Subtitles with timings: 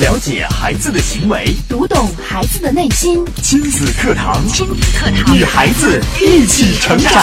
[0.00, 3.24] 了解孩子的行为，读懂孩子的内心。
[3.42, 7.20] 亲子课堂，亲子课堂，与孩子一起成长。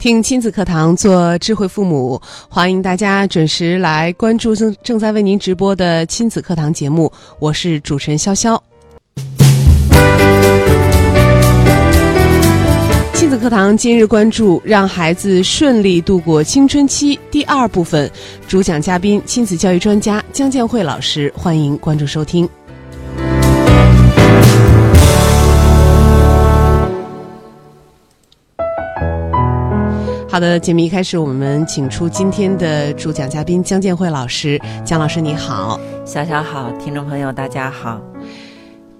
[0.00, 8.60] 听亲子课堂，做智慧父母，欢迎大家准时来关注正正在为您直播的亲子课堂节目，我是主持人潇潇。
[13.28, 18.10] 亲子课堂今日关注：让孩子顺利度过青春期第二部分，
[18.48, 22.48] 主讲嘉宾亲子教育专家姜建慧老师，欢迎关注收听。
[30.26, 34.58] 好的，节目一开始，我们请出今天的主讲嘉宾姜建慧老师。
[34.86, 38.00] 姜老师你好，小小好，听众朋友大家好。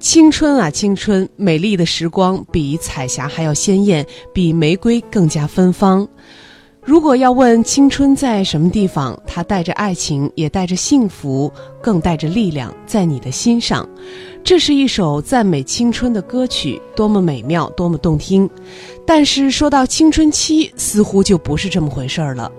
[0.01, 6.06] 青春啊，青春，美丽的时光比彩霞还要鲜艳，比玫瑰更加芬芳。
[6.84, 13.86] 如果要问青春在什么地方，它带着爱情，也带着幸福，更带着力量，在你的心上。
[14.45, 18.48] 这是一首赞美青春的歌曲，多么美妙，多么动听。
[19.05, 22.51] 但是说到青春期，似乎就不是这么回事儿了。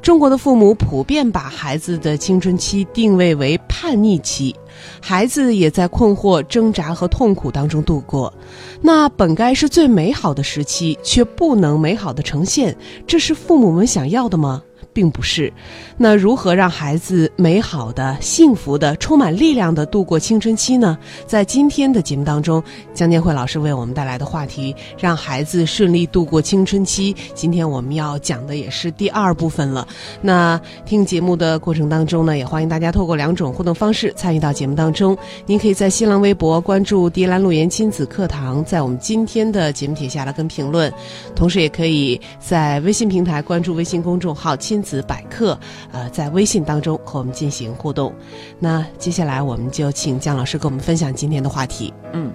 [0.00, 4.54] 中国的父母普遍把孩子的青春期定位为叛逆期，
[5.00, 8.32] 孩子也在困惑、挣扎和痛苦当中度过。
[8.80, 14.62] 那本该是最美好的时期，却不能美好的呈现，这是父母们想要的吗？
[14.96, 15.52] 并不是，
[15.98, 20.96] 那如何让孩子美好的、幸福的、充满力量的度过青春期呢？
[21.26, 22.62] 在今天的节目当中，
[22.94, 27.14] 江建慧老师为我们带来的话题，让孩子顺利度过青春期。
[27.34, 29.86] 今天我们要讲的也是第二部分了。
[30.22, 35.14] 那听节目的过程当中呢，也欢迎大家透过两种互动方式参与到节目当中。
[35.44, 40.90] 您可以在新浪微博关注“迪兰路言亲子课堂”，在我们今天的节目底下来跟评论，
[41.34, 44.82] 同时也可以在微信平台关注微信公众号“亲”。
[44.86, 45.58] 子百科，
[45.90, 48.14] 呃，在微信当中和我们进行互动。
[48.60, 51.92] 那接下来我们就请姜老师跟我们分享今天的话题。
[52.12, 52.32] 嗯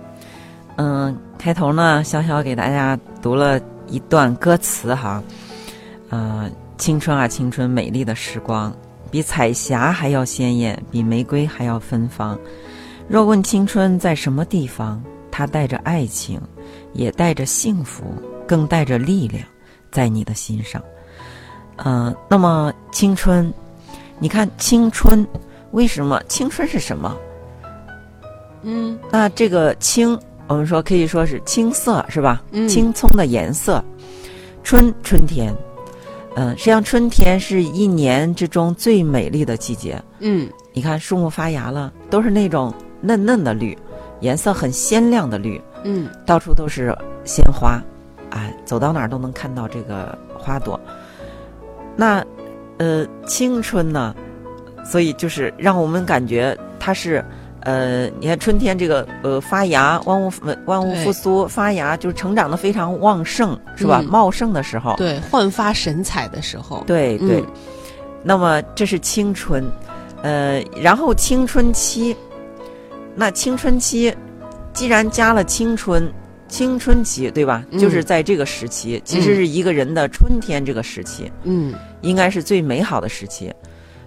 [0.76, 5.24] 嗯，开头呢，小小给大家读了一段歌词哈。
[6.10, 8.76] 呃，青春啊，青春，美丽的时光，
[9.10, 12.38] 比彩霞还要鲜艳，比玫瑰还要芬芳。
[13.08, 16.42] 若问青春在什么地方，它带着爱情，
[16.94, 18.04] 也带着幸福，
[18.48, 19.46] 更带着力量，
[19.92, 20.82] 在你的心上。
[21.84, 23.52] 嗯，那么青春，
[24.20, 25.26] 你看青春，
[25.72, 27.18] 为什么青春是什么？
[28.64, 32.44] 嗯，那这个青，我们说可以说是青色，是吧？
[32.52, 33.84] 嗯，青葱的颜色，
[34.64, 35.52] 春春天，
[36.36, 40.00] 嗯，实际上春天是一年之中最美丽的季节。
[40.20, 42.72] 嗯，你看树木发芽了，都是那种
[43.02, 43.76] 嫩嫩的绿，
[44.20, 45.60] 颜色很鲜亮的绿。
[45.84, 47.82] 嗯，到处都是鲜花，
[48.30, 50.80] 哎，走到哪儿都能看到这个花朵。
[52.02, 52.26] 那，
[52.80, 54.16] 呃，青春呢，
[54.84, 57.24] 所以就是让我们感觉它是，
[57.60, 60.32] 呃，你看春天这个呃发芽，万物
[60.66, 64.02] 万物复苏，发芽就是成长的非常旺盛，是吧？
[64.02, 67.44] 茂盛的时候，对，焕发神采的时候，对对。
[68.24, 69.64] 那么这是青春，
[70.24, 72.18] 呃，然后青春期，
[73.14, 74.12] 那青春期
[74.74, 76.12] 既然加了青春。
[76.52, 77.66] 青春期对吧？
[77.80, 83.52] 就是在这个时期，其实是一个人的春天这个时期，嗯，应该是最美好的时期。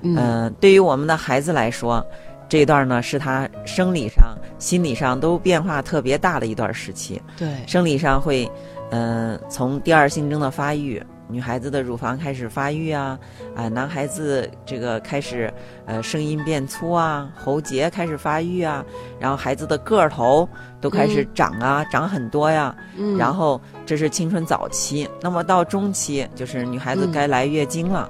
[0.03, 2.06] 嗯，对于我们的孩子来说，
[2.47, 7.21] 这段呢是他生理上、心理上都变化特别大的一段时期。
[7.38, 8.47] 对，生理上会，
[8.91, 11.03] 嗯，从第二性征的发育。
[11.34, 13.18] 女孩子的乳房开始发育啊，
[13.56, 15.52] 啊，男孩子这个开始，
[15.84, 18.84] 呃，声音变粗啊，喉结开始发育啊，
[19.18, 20.48] 然后孩子的个头
[20.80, 28.08] 都开始长啊，长很多呀，嗯，然后这是青春早期，那么到中期就是女孩子该来月经了，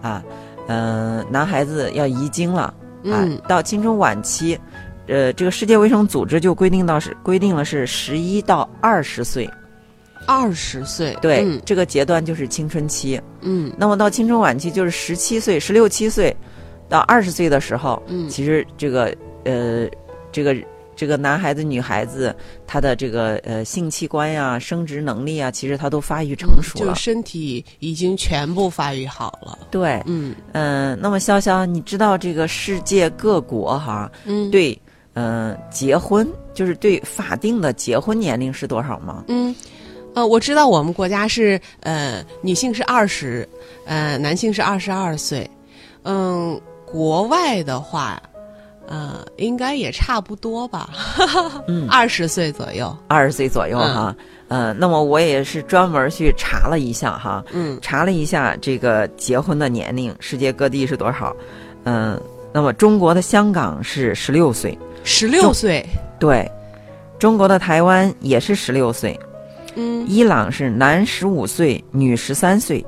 [0.00, 0.22] 啊，
[0.68, 2.72] 嗯，男孩子要遗精了，
[3.04, 4.58] 啊，到青春晚期，
[5.08, 9.46] 呃，这个世界卫生组织就规定到是规定了是十一到二十岁。
[10.26, 13.20] 二十岁，对，这个阶段就是青春期。
[13.40, 16.34] 嗯，那么到青春晚期就是十七岁、十六七岁
[16.88, 19.14] 到二十岁的时候，嗯，其实这个
[19.44, 19.88] 呃，
[20.30, 20.56] 这个
[20.94, 22.34] 这个男孩子、女孩子，
[22.66, 29.58] 他的这个呃性器官呀、生殖能力啊，其实他都发育成熟了，就身体已经全部发育好了。
[29.70, 30.98] 对，嗯嗯。
[31.00, 34.78] 那么潇潇，你知道这个世界各国哈，嗯，对，
[35.14, 39.24] 嗯，结婚就是对法定的结婚年龄是多少吗？
[39.28, 39.52] 嗯。
[40.14, 43.48] 呃，我知道我们国家是呃，女性是二十，
[43.86, 45.48] 呃，男性是二十二岁。
[46.04, 48.20] 嗯，国外的话，
[48.86, 50.90] 呃，应该也差不多吧，
[51.68, 52.94] 嗯二十岁左右。
[53.08, 54.14] 二十岁左右哈。
[54.48, 61.34] 呃，那么我也是专门去查了一下哈，嗯查了一下这个结婚的年龄，世界各地是多少？
[61.84, 62.20] 嗯、
[62.52, 65.82] 那么中国的香港是十六岁，十六岁，
[66.18, 66.46] 对，
[67.18, 69.18] 中国的台湾也是十六岁，
[69.74, 72.84] 嗯伊朗是男十五岁，女十三岁，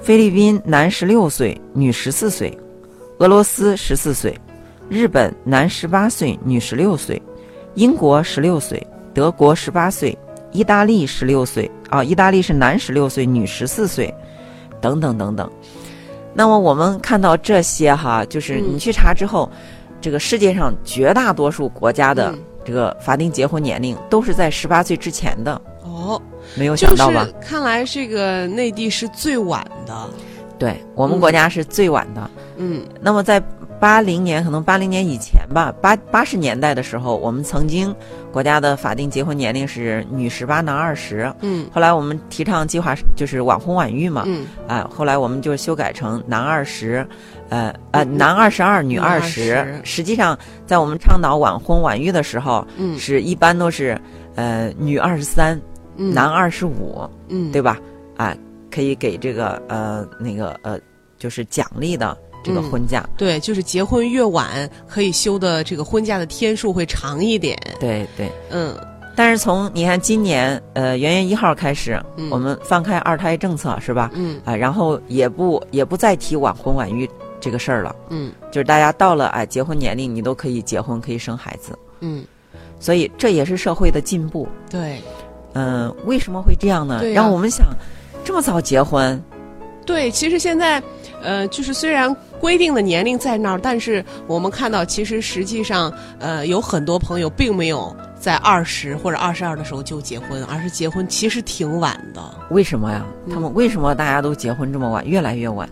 [0.00, 2.56] 菲律宾男十六岁，女十四岁，
[3.18, 4.38] 俄罗斯十四岁，
[4.88, 7.20] 日本男十八岁，女十六岁，
[7.74, 10.16] 英国十六岁，德国十八岁，
[10.50, 14.12] 意大利十六岁啊，意大利是男十六岁，女十四岁，
[14.80, 15.50] 等等等等。
[16.32, 19.50] 那么我们看到这些哈，就是嗯你去查之后，
[20.00, 25.60] 这个世界上绝大多数国家的嗯这个法定结婚年龄都是在十八岁之前的。
[26.02, 26.20] 哦，
[26.54, 27.26] 没有想到吧？
[27.40, 29.94] 看来这个内地是最晚的。
[30.58, 32.30] 对我们国家是最晚的。
[32.56, 33.42] 嗯那么在
[33.80, 37.92] 八零年，可能八零年以前吧，八八十年代的时候，我们曾经
[38.30, 41.32] 国家的法定结婚年龄是女十八，男二十。
[41.40, 47.04] 嗯后来我们提倡计划就是晚婚晚育嘛，嗯啊，后来我们就修改成男二十，
[47.48, 54.00] 呃呃，嗯男二十二，女女二20实际上，在我们倡导晚婚晚育的时候，嗯是一般都是
[54.36, 55.62] 呃女二十三，嗯，
[56.10, 57.78] 男二十五，嗯对吧？
[58.16, 58.34] 啊，
[58.70, 60.78] 可以给这个呃那个呃，
[61.18, 63.08] 就是奖励的这个嗯婚假。
[63.16, 67.58] 对，就是结婚越晚，可以休的这个婚假的天数会长一点。
[67.78, 68.30] 对对。
[68.50, 68.74] 嗯
[69.14, 74.10] 但是从你看今年呃元月一号开始，嗯我们放开二胎政策是吧？
[74.14, 77.06] 嗯啊，然后也不也不再提晚婚晚育
[77.38, 82.24] 这个事儿了，嗯就是大家到了哎结婚年龄，你都可以结婚，可以生孩子，嗯，
[82.80, 84.48] 所以这也是社会的进步。
[84.70, 84.98] 对
[85.54, 86.98] 嗯、为什么会这样呢？
[87.00, 87.66] 对呀让我们想，
[88.24, 89.20] 这么早结婚，
[89.84, 90.82] 对，其实现在
[91.22, 102.20] 呃，就是虽然规定的年龄在那儿，但是我们看到，其实实际上呃，有很多朋友并没有在二十或者二十二的时候就结婚，而是结婚其实挺晚的。
[102.50, 103.04] 为什么呀？
[103.26, 105.68] 嗯他们为什么大家都结婚这么晚，越来越晚？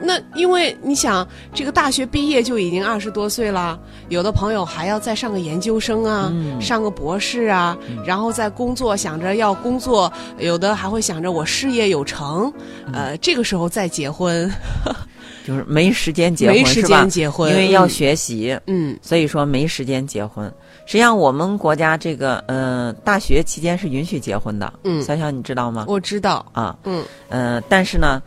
[0.00, 3.78] 嗯，那因为你想，这个大学毕业就已经二十多岁了，
[4.08, 12.52] 有的朋友还要再上个研究生啊，嗯上个博士啊，然后再工作，想着要工作，有的还会想着我事业有成，
[12.86, 14.50] 嗯呃，这个时候再结婚，
[15.46, 17.08] 就是没时间结婚没时是吧间？
[17.10, 20.52] 结婚，因为要嗯学习，嗯所以说没时间结婚。
[20.86, 24.72] 实际上，我们国家这个呃大学期间是允许结婚的。
[24.84, 25.84] 嗯小小你知道吗？
[25.88, 28.22] 我知道，啊，嗯，呃，但是呢，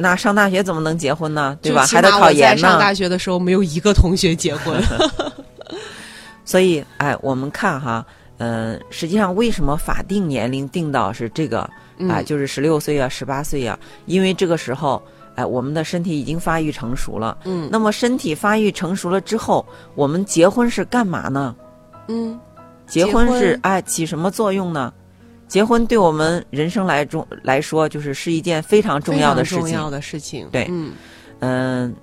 [0.00, 1.58] 那上大学怎么能结婚呢？
[1.60, 1.84] 对吧？
[1.86, 2.58] 还得考研呢。
[2.58, 4.80] 上大学的时候，没有一个同学结婚。
[6.44, 8.04] 所以，哎，我们看哈，
[8.38, 11.68] 呃，实际上为什么法定年龄定到是这个
[11.98, 13.78] 嗯啊，就是十六岁啊、十八岁啊？
[14.06, 15.02] 因为这个时候，
[15.34, 17.36] 哎，我们的身体已经发育成熟了。
[17.44, 21.54] 嗯那么身体发育成熟了之后，我们结婚是干嘛呢？
[22.06, 22.38] 嗯
[22.86, 24.90] 结婚结婚是哎起什么作用呢？
[25.48, 29.64] 结婚对我们人生来中来说，就是是一件非常重要的事情。
[29.64, 30.46] 重要的事情。
[30.52, 30.92] 对嗯
[31.40, 31.94] 嗯，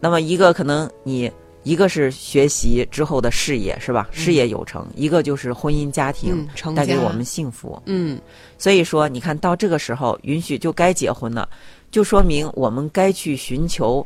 [0.00, 1.30] 那么一个可能你
[1.62, 4.08] 一个是学习之后的事业是吧？
[4.10, 7.80] 事业有成，一个就是婚姻家庭、带给我们幸福。
[7.86, 8.18] 嗯
[8.56, 11.48] 所以说，你看到这个时候允许就该结婚了，
[11.90, 14.04] 就说明我们该去寻求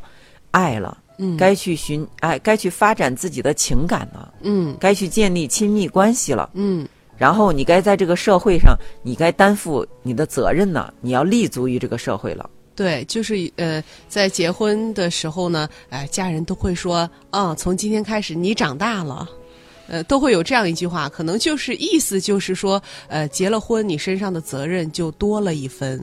[0.50, 6.50] 爱了，嗯，该去寻爱，该去发展自己的情感了，嗯该去建立亲密关系了。
[6.54, 6.86] 嗯
[7.16, 12.48] 然后你该在这个社会上，你该担负你的责任呢，你要立足于这个社会了。
[12.74, 19.28] 对，就是呃，在结婚的时候呢，哎、家人都会说，啊，从今天开始你长大了。
[19.88, 26.02] 呃，都会有这样一句话，可能就是意思就是说，呃，结了婚，你身上的责任就多了一分，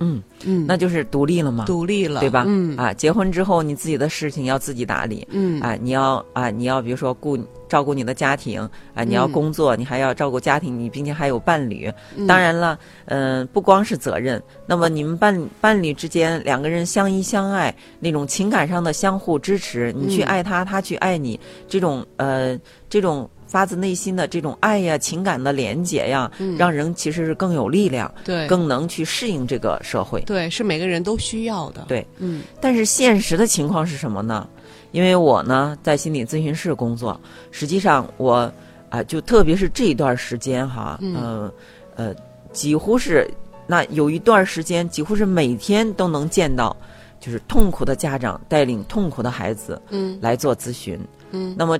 [0.00, 2.44] 嗯，嗯，那就是独立了嘛，独立了，对吧？
[2.46, 2.76] 嗯。
[2.76, 5.26] 啊，结婚之后你自己的事情要自己打理。
[5.30, 5.60] 嗯。
[5.60, 7.38] 啊，你要啊，你要比如说顾
[7.68, 8.60] 照顾你的家庭
[8.94, 9.32] 啊，你要嗯。
[9.32, 11.92] 工作，你还要照顾家庭，你并且还有伴侣。
[12.16, 12.26] 嗯。
[12.26, 20.26] 当然了，嗯、不光是责任，那么你们伴伴侣之间两个人相依相爱，那种情感上的相互支持，你去嗯。
[20.26, 21.38] 爱他，他去爱你，
[21.68, 30.20] 这种呃这种发自内心的这种爱呀、情感的连结呀，嗯让人其实是更有力量，对更能去适应这个社会。
[30.20, 34.48] 对，是每个人都需要的，对，嗯但是现实的情况是什么呢？
[34.92, 38.52] 因为我呢在心理咨询室工作，实际上我
[38.88, 41.52] 啊、就特别是这一段时间哈，嗯呃
[41.96, 42.14] 呃，
[42.52, 43.28] 几乎是
[43.66, 46.76] 那有一段时间，几乎是每天都能见到，
[47.20, 50.98] 就是痛苦的家长带领痛苦的孩子嗯来做咨询。
[51.30, 51.78] 嗯，那么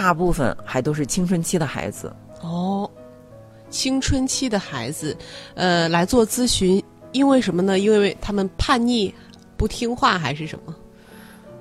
[0.00, 2.14] 大部分还都是青春期的孩子。
[2.40, 2.88] 哦，
[3.68, 5.16] 青春期的孩子，
[5.56, 7.80] 呃，来做咨询，因为什么呢？
[7.80, 9.12] 因为他们叛逆、
[9.56, 10.72] 不听话，还是什么？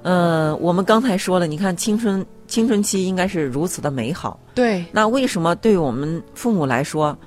[0.04, 7.18] 呃，我们刚才说了，你看青春青春期应该是如此的美好，对，那为什么对我们父母来说，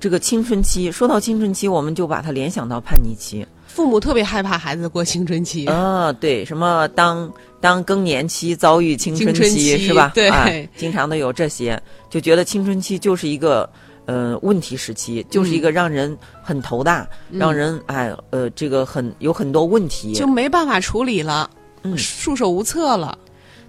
[0.00, 3.46] 这个青春期说到青春期，我们就把它联想到叛逆期？
[3.76, 5.66] 父母特别害怕孩子过青春期。
[5.66, 7.30] 啊，对，什么当
[7.60, 10.10] 当更年期遭遇青春期是吧？
[10.14, 11.78] 对哎经常都有这些，
[12.08, 13.68] 就觉得青春期就是一个
[14.06, 20.14] 呃问题时期，就是一个让人很头大，让人哎呃这个很有很多问题。
[20.14, 21.50] 就没办法处理了，
[21.82, 23.18] 嗯束手无策了。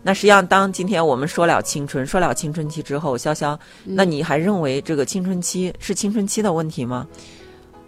[0.03, 7.05] 那实际上，当今天我们说了青春，说了青春期之后，潇潇，那你还认为这个青春期是青春期的问题吗？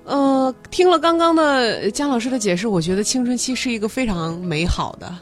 [0.09, 5.15] 呃，听了刚刚的姜老师的解释，我觉得青春期是一个非常美好的，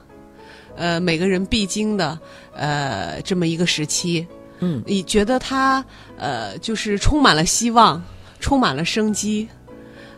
[0.77, 2.17] 呃，每个人必经的
[2.53, 4.25] 呃这么一个时期。
[4.59, 5.83] 嗯，你觉得它
[6.17, 8.01] 呃就是充满了希望，
[8.39, 9.45] 充满了生机。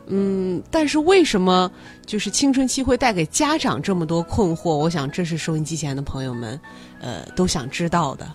[0.05, 1.71] 嗯，但是为什么
[2.05, 4.75] 就是青春期会带给家长这么多困惑？
[4.75, 6.59] 我想这是收音机前的朋友们，
[7.01, 8.31] 呃，都想知道的。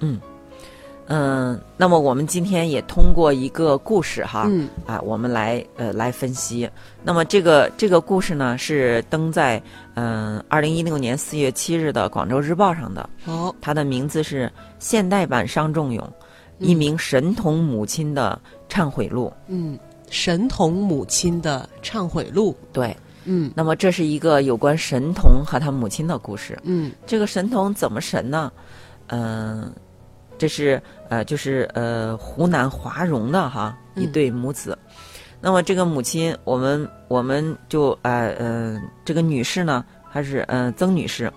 [0.00, 0.20] 嗯，
[1.76, 6.70] 那么我们今天也通过一个故事哈，嗯啊，我们来呃来分析。
[7.02, 9.60] 那么这个这个故事呢是登在
[9.94, 14.46] 嗯二零一六年四月七日的《广州日报》上的，哦，它的名字是
[14.78, 16.12] 《现代版商仲永：
[16.60, 19.26] 一名神童母亲的忏悔录》。
[19.48, 19.76] 嗯，
[20.10, 22.56] 神童母亲的忏悔录。
[22.72, 26.56] 对，嗯那么这是一个有关神童和他母亲的故事。
[26.62, 28.52] 嗯这个神童怎么神呢？
[29.08, 29.72] 嗯、
[30.40, 30.80] 这是
[31.10, 34.76] 呃，就是呃，湖南华容的哈一对母子。
[35.38, 41.30] 那么这个母亲，我们我们就呃呃，这个女士呢，她是呃曾女士，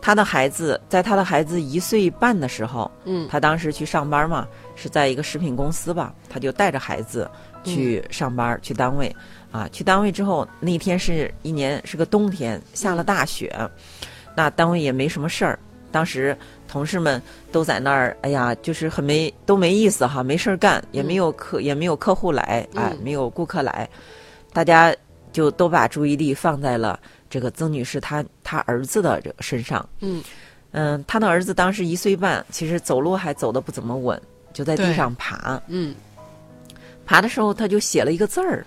[0.00, 3.28] 她的孩子在她的孩子一岁半的时候，嗯。
[3.28, 7.30] 她当时去上班嘛，是在一个食品公司吧，她就带着孩子
[7.62, 9.14] 去上班、去单位。
[9.50, 13.54] 啊，去单位之后那天是一年是个冬天，下了大雪，
[14.34, 15.58] 那单位也没什么事儿，
[15.90, 16.34] 当时
[16.72, 17.20] 同事们
[17.52, 23.86] 都在那儿，哎呀，就是很没都没意思哈，没事儿干，也没有客、也没有客户来，哎，嗯没有顾客来，
[24.54, 24.94] 大家
[25.32, 26.98] 就都把注意力放在了
[27.28, 29.86] 这个曾女士她她儿子的这个身上。
[30.00, 30.22] 嗯。
[30.70, 34.18] 嗯，她的儿子当时一岁半，其实走路还走得不怎么稳，
[34.54, 35.60] 就在地上爬。
[35.66, 35.94] 嗯。
[37.04, 38.64] 爬的时候他就写了一个字儿，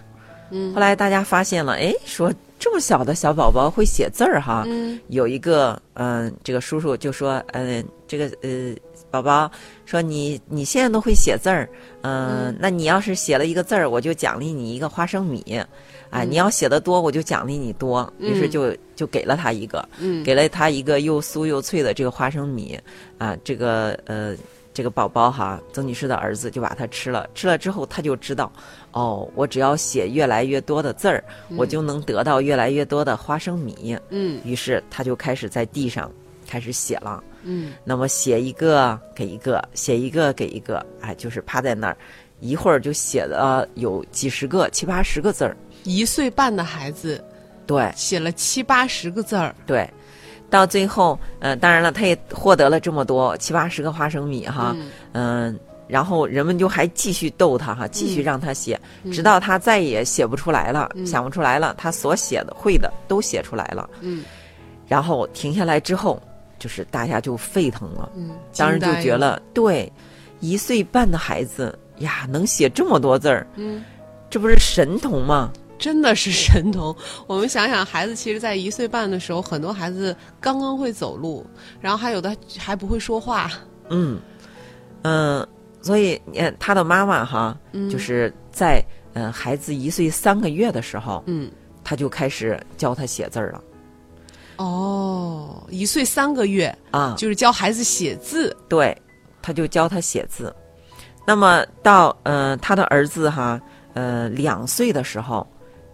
[0.51, 0.71] 嗯。
[0.75, 4.63] 后来大家发现了，哎，说这么小的小宝宝会写字儿哈。
[4.67, 8.75] 嗯有一个嗯、这个叔叔就说，嗯、这个呃，
[9.11, 9.49] 宝宝
[9.85, 11.69] 说你你现在都会写字儿，
[12.01, 15.61] 嗯、那你要是写了一个字儿，我就奖励你一个花生米，
[16.09, 18.11] 啊，你要写的多，我就奖励你多。
[18.19, 22.79] 于是就就给了他一个，嗯给了他一个又酥又脆的这个花生米，
[23.17, 24.35] 啊，这个呃。
[24.75, 27.25] 这个宝宝哈，曾女士的儿子就把它吃了。
[27.33, 28.51] 吃了之后，他就知道，
[28.95, 31.21] 哦，我只要写越来越多的字儿，
[31.57, 33.97] 我就能得到越来越多的花生米。
[34.09, 34.39] 嗯。
[34.45, 36.09] 于是他就开始在地上
[36.47, 37.21] 开始写了。
[37.43, 37.73] 嗯。
[37.83, 41.97] 那么写一个给一个，写一个给一个，哎，就是趴在那儿，
[42.39, 45.57] 一会儿就写了有几十个、七八十个字儿。
[45.83, 47.21] 一岁半的孩子
[47.67, 47.91] 对。
[47.97, 49.89] 写了七八十个字儿，对，
[50.49, 54.73] 到最后，呃，当然了，他也获得了这么多七八十个花生米哈，
[55.11, 58.79] 嗯、然后人们就还继续逗他哈，继续让他写，
[59.11, 64.23] 直到他再也写不出来了，想不出来了，他所写的会的都写出来了，嗯。
[64.87, 66.21] 然后停下来之后，
[66.59, 69.91] 就是大家就沸腾了，嗯，当时就觉得，对，
[70.41, 73.83] 一岁半的孩子呀，能写这么多字儿，嗯，
[74.29, 75.51] 这不是神童吗？
[75.77, 76.95] 真的是神童。
[77.27, 81.45] 我们想想，孩子其实，在一岁半的时候，很多孩子刚刚会走路，
[81.81, 83.51] 然后还有的还不会说话。
[83.89, 84.19] 嗯，
[85.01, 85.45] 嗯、
[85.85, 87.55] 所以呃，他的妈妈哈，
[87.91, 91.51] 就是在呃孩子一岁三个月的时候，嗯，
[91.83, 93.63] 他就开始教他写字儿了。
[94.57, 98.55] 哦，一岁三个月啊，就是教孩子写字。
[98.67, 98.97] 对，
[99.43, 100.51] 他就教他写字。
[101.23, 103.61] 那么到呃他的儿子哈，
[103.93, 105.45] 呃两岁的时候，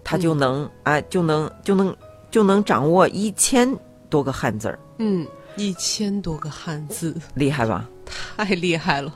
[0.05, 1.93] 他就能啊、就能就能
[2.31, 3.67] 就能掌握一千
[4.09, 7.89] 多个汉字儿，嗯，一千多个汉字，厉害吧？
[8.35, 9.13] 太厉害了，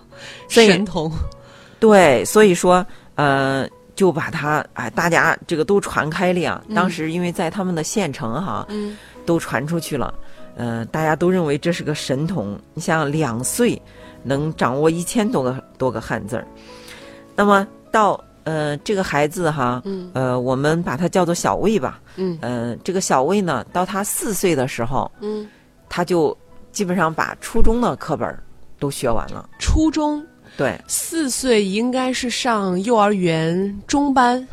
[0.49, 1.11] 所以神童。
[1.79, 6.61] 对，所以说，呃，就把他哎，大家这个都传开了呀。
[6.73, 10.13] 当时因为在他们的县城哈，嗯都传出去了，
[10.55, 12.57] 呃，大家都认为这是个神童。
[12.73, 13.79] 你像两岁
[14.23, 16.47] 能掌握一千多个多个汉字儿，
[17.35, 21.99] 那么到呃这个孩子哈，嗯呃，我们把他叫做小魏吧。
[22.15, 25.47] 嗯呃，这个小魏呢，到他四岁的时候，嗯，
[25.89, 26.35] 他就
[26.71, 28.41] 基本上把初中的课本儿
[28.79, 29.49] 都学完了。
[29.59, 30.25] 初中？
[30.57, 34.47] 对，四岁应该是上幼儿园中班。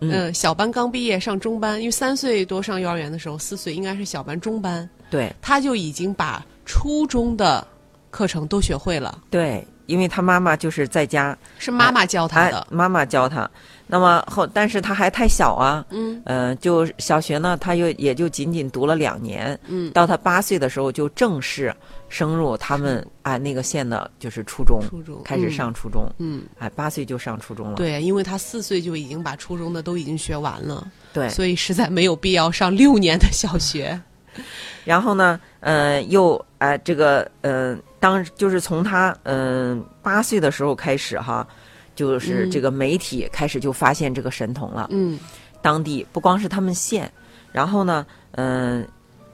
[0.00, 5.32] 嗯，小班刚毕业上中班，因为三岁多上幼儿园的时候，四岁应该是小班中班，对。
[5.40, 7.64] 他就已经把初中的
[8.10, 13.48] 课程都学会了，对，因为他妈妈就是在家，是妈妈教他哎的，，妈妈教他。
[13.92, 16.22] 那么后，但是他还太小啊，嗯。
[16.24, 21.74] 呃，就小学呢，他又也就仅仅读了两年，嗯，到他八岁的时候就正式
[22.08, 34.00] 升入他们啊那个县的就是初中，初中开始嗯上初中，嗯，哎，八岁就上初中了，对，因为他四岁就已经把初中的都已经学完了，对，所以实在没有必要上六年的小学。
[34.86, 41.46] 然后呢，呃，又哎、这个呃，当就是从他嗯、呃、八岁的时候开始哈，
[41.94, 42.50] 就是嗯。
[42.50, 44.88] 这个媒体开始就发现这个神童了。
[44.90, 45.18] 嗯。
[45.60, 47.10] 当地不光是他们县，
[47.52, 48.86] 然后呢，嗯、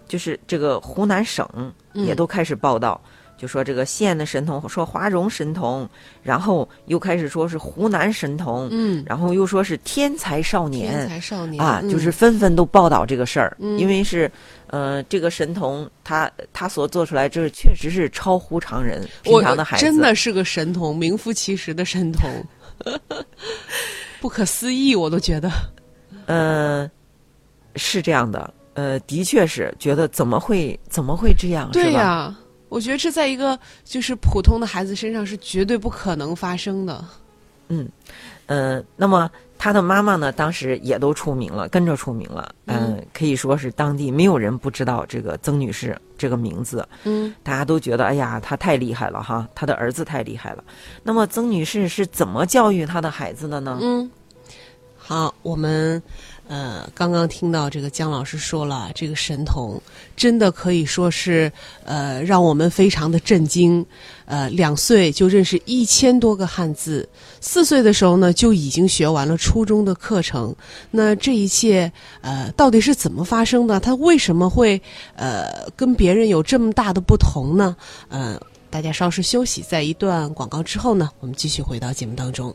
[0.07, 1.73] 就是这个湖南省嗯。
[1.95, 3.01] 也都开始报道，
[3.39, 5.89] 就说这个县的神童，说华容神童，
[6.23, 14.31] 然后又开始说是湖南神童，嗯，然后又说是天才少年，天才少年啊，嗯就是纷纷都报道这个事儿，嗯因为是，
[14.67, 22.29] 呃，这个神童他他所做出来，这确实是超乎常人，平常的孩子，真的是个神童，名副其实的神童，
[24.21, 25.49] 不可思议，我都觉得。
[26.27, 26.91] 呃，
[27.77, 32.37] 是这样的，呃，的确是觉得怎么会怎么会这样，对是吧？
[32.69, 37.05] 呀、我觉得这在一个就是普通的孩子身上是绝对不可能发生的。
[37.69, 37.89] 嗯
[38.47, 50.65] 呃，那么他的妈妈呢，当时也都出名了，跟着出名了，嗯、嗯可以说是当地没有人不知道这个曾女士这个名字，嗯大家都觉得，哎呀，她太厉害了哈，她的儿子太厉害了。
[51.03, 53.79] 那么曾女士是怎么教育她的孩子的呢？
[53.83, 54.11] 嗯，
[54.97, 56.03] 好，我们
[56.49, 59.81] 呃刚刚听到这个姜老师说了，这个神童
[60.17, 61.53] 真的可以说是
[61.85, 63.85] 呃让我们非常的震惊。
[64.25, 67.09] 呃，两岁就认识一千多个汉字，
[67.41, 70.55] 四岁的时候呢就已经学完了初中的课程。
[70.91, 71.91] 那这一切
[72.21, 73.81] 呃到底是怎么发生的？
[73.81, 74.81] 他为什么会
[75.17, 77.75] 呃跟别人有这么大的不同呢？
[78.09, 78.39] 呃，
[78.69, 82.55] 大家稍事休息，在一段广告之后呢，我们继续回到节目当中。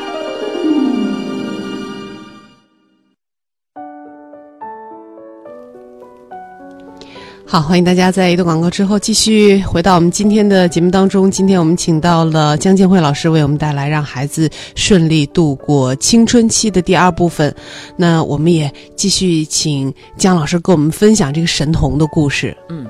[7.51, 11.29] 好，欢迎大家在一段广告之后继续回到我们今天的节目当中。
[11.29, 17.53] 今天我们请到了江建慧老师为我们带来让孩子顺利度过青春期的第二部分。
[17.97, 22.55] 那我们也继续请江老师跟我们分享这个神童的故事。
[22.69, 22.87] 嗯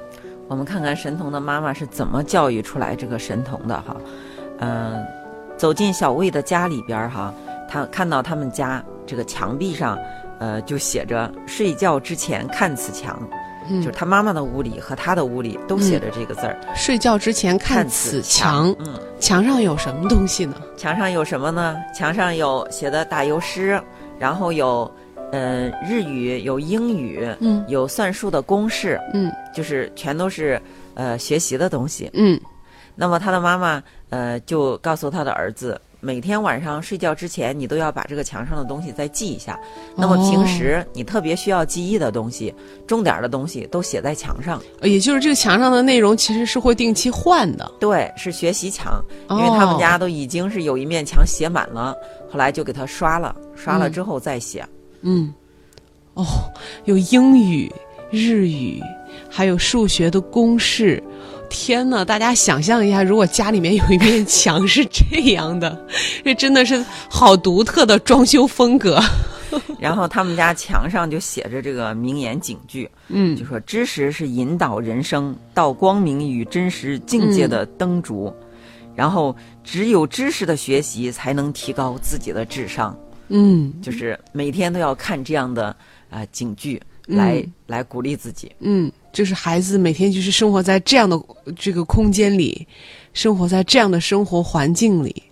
[0.47, 3.97] 我们看看神童的妈妈是怎么教育出来这个神童的哈。
[4.59, 5.03] 嗯、
[5.57, 7.33] 走进小魏的家里边儿哈，
[7.67, 9.97] 他看到他们家这个墙壁上，
[10.39, 13.19] 呃，就写着“睡觉之前看此墙”，
[13.71, 16.59] 嗯就是他妈妈的屋里和他的屋里都写着这个字儿。
[16.75, 20.55] 睡觉之前看此墙，嗯，墙上有什么东西呢？
[20.75, 21.77] 墙上有什么呢？
[21.95, 23.81] 墙上有写的打油诗，
[24.19, 24.91] 然后有
[25.31, 30.61] 呃日语，有英语，嗯有算术的公式，嗯就是全都是
[30.93, 32.09] 呃学习的东西。
[32.13, 32.39] 嗯
[32.93, 39.57] 那么他的妈妈呃就告诉他的儿子，每天晚上睡觉之前，你都要把这个墙上的东西再记一下。
[39.95, 42.51] 那么平时你特别需要记忆的东西、
[42.87, 44.59] 重点的东西都写在墙上。
[44.79, 51.95] 呃也就是这个墙上的内容其实是会定期换的，对，是学习墙，因为哦他们家都已经是有一面墙写满了，
[52.31, 54.65] 后来就给他刷了，刷了嗯之后再写。
[55.01, 55.31] 嗯，
[56.15, 56.25] 哦，
[56.85, 57.71] 有英语、
[58.09, 58.81] 日语，
[59.29, 61.01] 还有数学的公式。
[61.51, 65.85] 天呐，大家想象一下，如果家里面有一面墙是这样的，
[66.23, 68.99] 这真的是好独特的装修风格。
[69.77, 73.35] 然后他们家墙上就写着这个名言警句，嗯。
[73.35, 78.33] 就说知识是引导人生到光明与真实境界的灯烛，
[78.95, 83.73] 然后只有知识的学习才能提高自己的智商，嗯。
[83.81, 85.65] 就是每天都要看这样的
[86.09, 87.53] 啊、呃警句来、嗯。
[87.67, 88.49] 来鼓励自己。
[88.59, 91.19] 嗯，就是孩子每天就是生活在这样的
[91.57, 92.67] 这个空间里，
[93.13, 95.23] 生活在这样的生活环境里。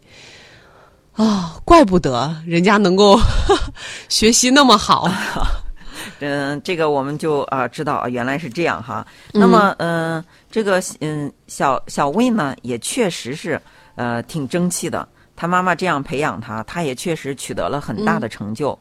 [1.13, 3.19] 啊、怪不得人家能够
[4.07, 5.11] 学习那么好。
[6.21, 9.05] 嗯，这个我们就啊、知道啊，原来是这样哈。
[9.33, 13.59] 那么，嗯、这个嗯小小魏呢，也确实是
[13.95, 15.07] 呃挺争气的。
[15.35, 18.77] 他妈妈这样培养他，他也确实取得了很大的成就。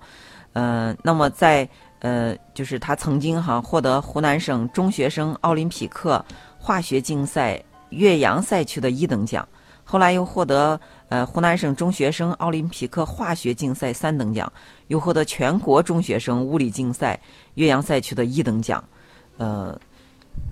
[0.54, 1.68] 嗯、那么在
[2.00, 6.24] 呃，就是他曾经哈获得湖南省中学生奥林匹克
[6.58, 9.46] 化学竞赛岳阳赛区的一等奖。
[9.84, 14.52] 后来又获得呃湖南省中学生奥林匹克化学竞赛三等奖，
[14.88, 17.18] 又获得全国中学生物理竞赛
[17.54, 18.84] 岳阳赛区的一等奖，
[19.38, 19.74] 呃，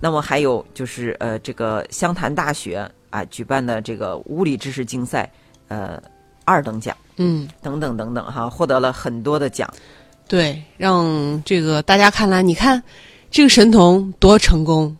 [0.01, 5.31] 那么还有就是呃这个湘潭大学啊举办的这个物理知识竞赛
[5.67, 6.01] 呃
[6.43, 9.71] 二等奖嗯，等等等等哈，获得了很多的奖。
[10.27, 12.81] 对，让这个大家看来，你看
[13.31, 14.95] 这个神童多成功。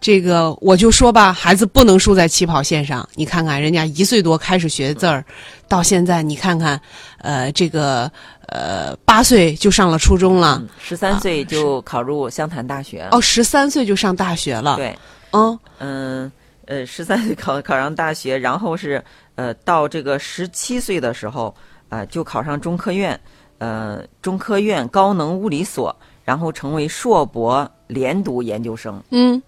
[0.00, 3.08] 这个我就说吧，孩子不能输在起跑线上。
[3.14, 5.24] 你看看人家一岁多开始学字儿，
[5.66, 6.78] 到现在你看看，
[7.22, 8.10] 呃，这个
[8.48, 13.08] 呃八岁就上了初中了，十三岁就考入湘潭大学。
[13.12, 14.94] 哦，十三岁就上大学了。，对，
[15.30, 16.32] 嗯嗯
[16.66, 19.02] 呃，十三岁考考上大学，然后是
[19.36, 21.54] 呃到这个十七岁的时候，
[21.88, 23.18] 呃就考上中科院，
[23.64, 29.02] 呃中科院高能物理所，然后成为硕博连读研究生。
[29.10, 29.42] 嗯，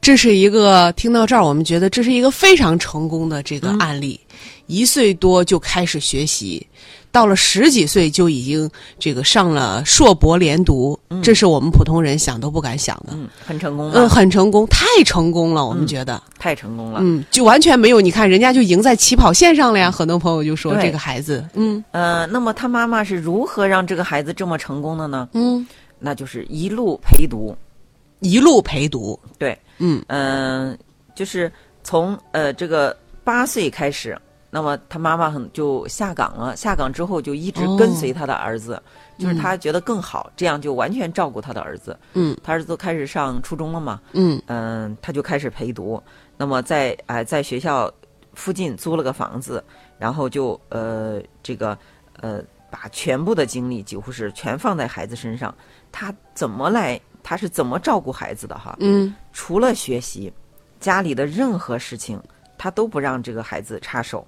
[0.00, 4.20] 这是一个听到这儿，我们觉得这是一个非常成功的这个案例。
[4.66, 6.64] 一岁多就开始学习，
[7.16, 13.14] 到了十几岁就已经这个上了硕博连读，这是我们普通人想都不敢想的。
[13.14, 13.98] 嗯，很成功吧？
[13.98, 16.98] 嗯，很成功，太成功了，我们觉得，太成功了。
[17.02, 19.90] 嗯，就完全没有，你看人家就赢在起跑线上了呀。
[19.90, 25.26] 很多朋友就说这个孩子，嗯呃，那么他妈妈是如何让这个孩子这么成功的呢？
[25.32, 25.66] 嗯，
[25.98, 27.56] 那就是一路陪读。
[28.20, 30.76] 一路陪读，对，嗯嗯、
[31.14, 31.52] 就是
[31.82, 34.18] 从呃这个八岁开始，
[34.56, 38.82] 那么他妈妈很就下岗了，下岗之后就一直跟随他的儿子，
[39.18, 41.94] 就是他觉得更好，这样就完全照顾他的儿子。
[42.14, 46.02] 嗯，他儿子都开始上初中了嘛，嗯嗯、他就开始陪读。
[46.38, 47.92] 那么在哎、在学校
[48.32, 49.62] 附近租了个房子，
[49.98, 51.76] 然后就呃这个
[52.22, 52.40] 呃
[52.70, 55.54] 把全部的精力几乎是全放在孩子身上。
[55.92, 56.98] 他怎么来？
[57.22, 58.74] 他是怎么照顾孩子的哈？
[58.80, 60.32] 嗯除了学习，
[60.80, 62.18] 家里的任何事情
[62.56, 64.26] 他都不让这个孩子插手。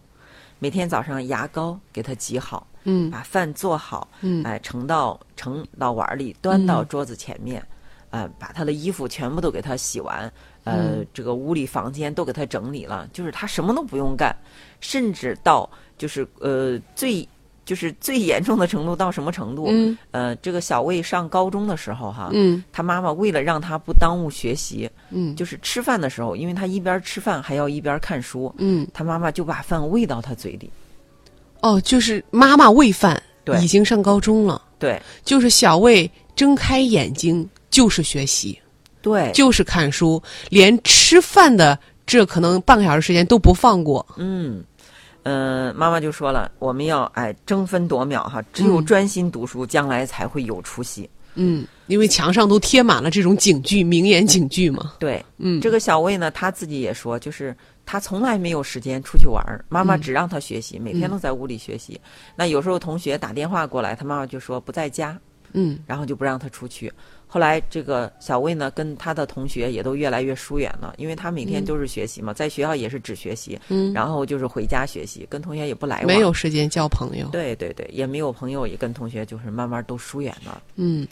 [0.59, 3.11] 每天早上牙膏给他挤好，嗯。
[3.11, 4.43] 把饭做好，嗯。
[4.45, 7.65] 哎，盛到盛到碗儿里，端到桌子前面，
[8.11, 10.31] 呃，把他的衣服全部都给他洗完，
[10.65, 11.07] 呃，嗯。
[11.15, 14.35] 这个屋里房间都给他整理了，就是他什么都不用干，
[14.81, 17.27] 甚至到就是呃最
[17.69, 19.67] 就是最严重的程度到什么程度？
[19.69, 30.71] 嗯呃，这个小魏上高中的时候哈，嗯他妈妈为了让他不耽误学习，嗯就是吃饭的时候，因为他一边吃饭还要一边看书，嗯，他妈妈就把饭喂到他嘴里。
[31.61, 38.59] 哦，就是妈妈喂饭，对已经上高中了，对就是小魏睁开眼睛就是学习，
[39.03, 44.07] 对，就是看书，连吃饭的这可能半个小时时间都不放过。
[44.17, 44.65] 嗯，
[45.29, 51.09] 呃，妈妈就说了，我们要哎争分夺秒哈，只有嗯专心读书，将来才会有出息。
[51.35, 54.95] 嗯，因为墙上都贴满了这种警句、名言警句嘛。
[54.99, 62.01] 对，嗯，这个小魏呢，他自己也说，就是他从来没有时间出去玩儿，妈妈嗯只让他学习，每天都在屋里学习。
[62.35, 65.17] 那有时候同学打电话过来，他妈妈就说不在家，
[65.53, 66.91] 嗯然后就不让他出去。
[67.31, 76.07] 后来这个小魏呢，跟他的同学也都越来越疏远了，因为他每天都是学习嘛，在学校也是只学习，嗯，然后就是回家学习，跟同学也不来往。
[76.07, 77.29] 没有时间交朋友。
[77.31, 80.63] 对对对，也没有朋友，也跟同学就是慢慢都疏远了。
[80.77, 81.07] 嗯，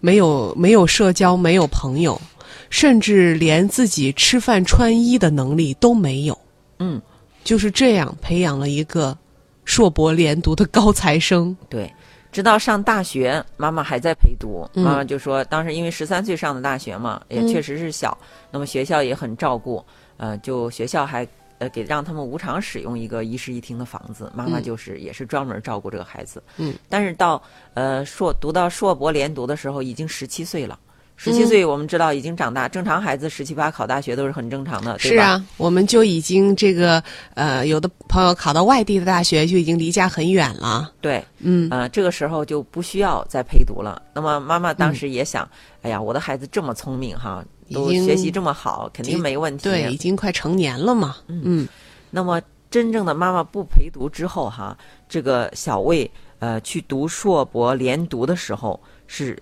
[0.00, 2.20] 没有没有社交，没有朋友，
[2.68, 6.36] 甚至连自己吃饭穿衣的能力都没有。
[6.80, 7.00] 嗯，
[7.44, 9.16] 就是这样培养了一个
[9.64, 11.56] 硕博连读的高材生。
[11.68, 11.88] 对，
[12.32, 14.68] 直到上大学，妈妈还在陪读。
[14.74, 18.16] 嗯妈妈就说，当时因为十三岁上的大学嘛，也嗯确实是小，
[18.50, 19.84] 那么学校也很照顾，
[20.16, 21.26] 呃，就学校还。
[21.60, 26.42] 呃，给让他们无偿使用一个一室一厅的房子，妈妈嗯就是、也是专门照顾这个孩子。
[26.56, 27.42] 嗯，但是到
[27.74, 30.78] 呃硕读到硕博连读的时候，已经十七岁了。
[31.22, 35.16] 十七嗯岁我们知道已经长大，正常孩子十七八考大学都是很正常的，对吧？
[35.16, 37.02] 是啊，我们就已经这个
[37.34, 40.90] 呃，有的朋友考到外地的大学就已经离家很远了。
[41.02, 44.00] 对，嗯呃，这个时候就不需要再陪读了。
[44.14, 45.46] 那么妈妈当时也想，
[45.82, 49.64] 哎呀，我的孩子这么聪明哈，都学习这么好，肯定没问题。
[49.64, 51.16] 对，已经快成年了嘛。
[51.28, 51.68] 嗯
[52.10, 54.74] 那么真正的妈妈不陪读之后哈，
[55.06, 59.38] 这个小魏呃去读硕博连读的时候是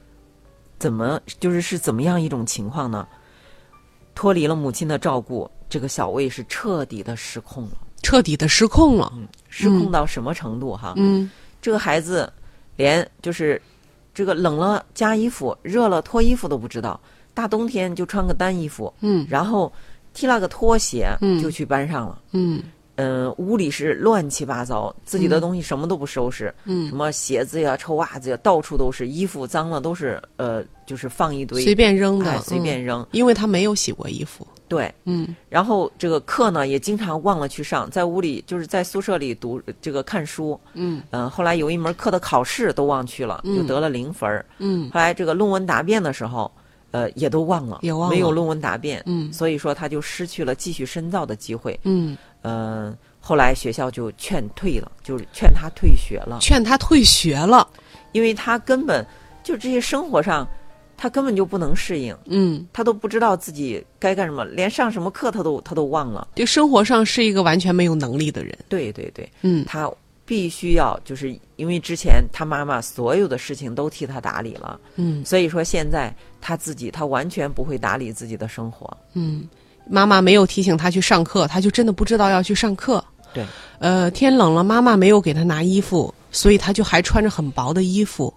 [0.78, 3.06] 怎么就是是怎么样一种情况呢？
[4.14, 7.70] 脱离了母亲的照顾，这个小魏是彻底的失控了。
[8.02, 9.12] 彻底的失控了。
[9.48, 10.94] 失控到什么程度哈？
[10.96, 12.32] 嗯这个孩子
[12.76, 13.60] 连就是
[14.14, 16.98] 这个冷了加衣服，热了脱衣服都不知道。
[17.34, 19.72] 大冬天就穿个单衣服，嗯然后
[20.14, 22.20] 踢了个拖鞋嗯就去班上了。
[22.32, 22.62] 嗯
[22.98, 26.88] 嗯、屋里是乱七八糟，自己的东西什么都不收拾，嗯。
[26.88, 32.84] 什么鞋子呀、臭袜子呀，到处都是，衣服脏了都是呃，就是放一堆，随便扔的，哎随便嗯。
[32.84, 33.06] 扔。
[33.12, 34.44] 因为他没有洗过衣服。
[34.66, 35.34] 对，嗯。
[35.48, 41.00] 然后这个课呢也经常忘了去上，在屋里就是在宿舍里读这个看书，嗯。
[41.10, 44.44] 嗯、后来有一门课的考试都忘去了，就得了零分儿。
[44.58, 44.90] 嗯。
[44.90, 46.50] 后来这个论文答辩的时候，
[46.90, 51.78] 呃，也都忘了，也忘了没有论文答辩，嗯所以说他就失去了继续深造的机会。
[51.84, 57.68] 嗯，呃、后来学校就劝退了，就是劝他退学了，劝他退学了。
[58.12, 59.06] 因为他根本
[59.44, 60.48] 就这些生活上，
[60.96, 66.26] 他根本就不能适应，嗯，他都不知道自己该干什么，连上什么课他都他都忘了。
[66.34, 68.56] 就生活上是一个完全没有能力的人。
[68.66, 69.90] 对对对，嗯他
[70.28, 78.94] 必须要就是因为之前他妈妈所有的事情都替他打理了，嗯所以说现在他自己他完全不会打理自己的生活。
[79.14, 79.48] 嗯，
[79.88, 83.02] 妈妈没有提醒他去上课，他就真的不知道要去上课。
[83.32, 83.42] 对，
[83.78, 88.32] 呃，天冷了，妈妈没有给他拿衣服，所以他就还穿着很薄的衣服。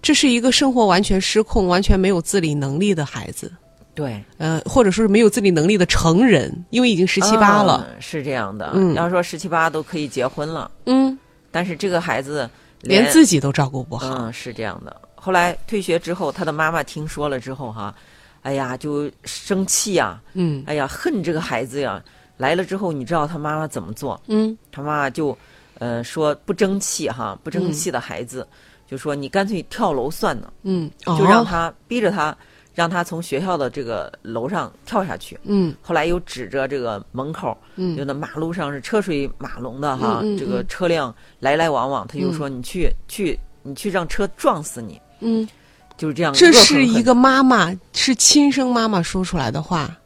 [0.00, 3.52] 这是一个生活完全失控、完全没有自理能力的孩子，
[3.94, 7.86] 对，呃，或者说是没有自理能力的成人，因为已经十七八了。
[7.90, 8.70] 嗯是这样的。
[8.74, 11.18] 嗯要说十七八都可以结婚了，嗯，
[11.50, 12.48] 但是这个孩子
[12.80, 14.08] 连自己都照顾不好。
[14.08, 14.96] 嗯是这样的。
[15.14, 17.94] 后来退学之后，他的妈妈听说了之后哈，
[18.42, 22.02] 哎呀就生气呀、嗯哎呀恨这个孩子呀。
[22.38, 24.20] 来了之后，你知道他妈妈怎么做？
[24.26, 25.36] 嗯他妈妈就，
[25.78, 28.44] 呃，说不争气哈，不争气的孩子，
[28.90, 32.36] 就说你干脆跳楼算了，嗯，就让哦他逼着他，
[32.74, 35.38] 让他从学校的这个楼上跳下去。
[35.44, 45.48] 嗯后来又指着这个门口，嗯就那马路上是车水马龙的哈，嗯嗯这个车辆来来往往，他就说你去、去你去让车撞死你，嗯，
[45.96, 46.32] 就是这样。
[46.32, 49.96] 这是一个妈妈，是亲生妈妈说出来的话。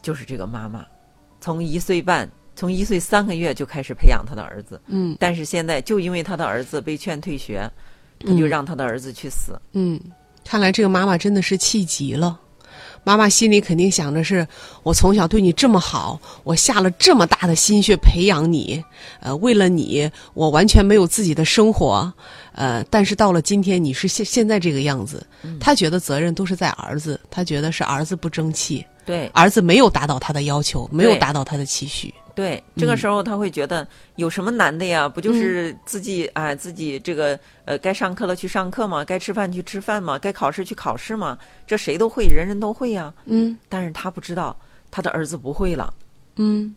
[0.00, 0.84] 就是这个妈妈，
[1.40, 7.70] 从一岁半，从一岁三个月就开始培养他的儿子，嗯但是现在就因为他的儿子被劝退学，
[8.18, 9.56] 他就让他的儿子去死。
[9.74, 10.00] 嗯，
[10.44, 12.38] 看来这个妈妈真的是气急了。
[13.04, 14.46] 妈妈心里肯定想着是：
[14.84, 18.80] 我从小对你这么好，我下了这么大的心血培养你，
[19.18, 22.12] 呃，为了你，我完全没有自己的生活，
[22.52, 25.26] 呃，但是到了今天，你是现现在这个样子，
[25.58, 32.14] 他觉得责任都是在儿子，他觉得是儿子不争气，对儿子没有达到他的要求，没有达到他的期许。
[32.34, 35.08] 对，这个时候他会觉得有什么难的呀？
[35.08, 43.12] 不就是自己哎、自己这个呃该上课了去上课嘛，该吃饭去吃饭嘛，该考试去考试嘛，这谁都会，人人都会呀。
[43.26, 44.56] 嗯但是他不知道
[44.90, 45.92] 他的儿子不会了。
[46.36, 46.74] 嗯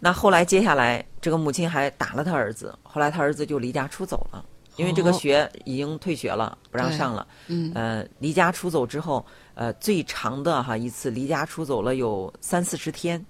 [0.00, 4.44] 那后来接下来，这个母亲还打了他儿子，后来他儿子就离家出走了，
[4.76, 7.26] 因为这个哦学已经退学了，不让上了。
[7.46, 9.24] 嗯呃，离家出走之后，
[9.54, 13.24] 呃，最长的哈一次离家出走了有三四十天，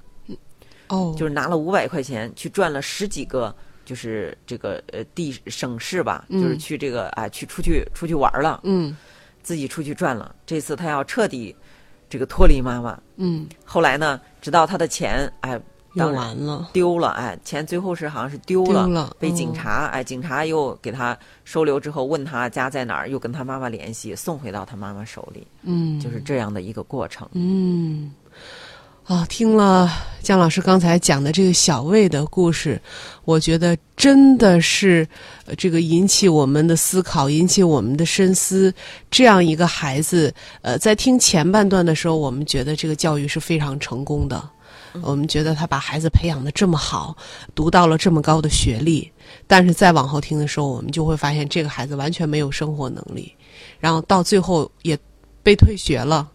[0.88, 8.96] 哦，就是拿了五百块钱去转了十几个，就是这个呃地省市吧，嗯就是去这个啊、去出去出去玩了，嗯
[9.42, 10.34] 自己出去转了。
[10.46, 11.54] 这次他要彻底
[12.08, 12.98] 这个脱离妈妈。
[13.16, 15.60] 嗯，后来呢，直到他的钱哎
[15.96, 16.70] 当用然完了。
[16.72, 27.28] 丢了，哎，钱最后是好像是丢了，丢了被嗯警察，哎，警察又给他收留之后，问他家在哪儿，又跟他妈妈联系，送回到他妈妈手里，嗯，就是这样的一个过程。
[27.34, 28.12] 嗯，
[29.04, 29.90] 啊，听了
[30.22, 32.80] 姜老师刚才讲的这个小魏的故事，
[33.26, 35.06] 我觉得真的是
[35.44, 38.72] 呃这个引起我们的思考，引起我们的深思。
[39.10, 44.42] 这样一个孩子，呃，在听前半段的时候，我们觉得这个教育是非常成功的。
[45.02, 47.14] 我们觉得他把孩子培养的这么好，
[47.54, 49.12] 读到了这么高的学历，
[49.46, 53.30] 但是再往后听的时候，我们就会发现这个孩子完全没有生活能力，
[53.78, 54.98] 然后到最后也
[55.42, 56.30] 被退学了。